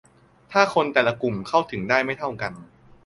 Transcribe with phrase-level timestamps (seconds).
[0.51, 2.53] ถ้าคนแต่ละกลุ่มเข้าถึงได้ไม่เท่ากัน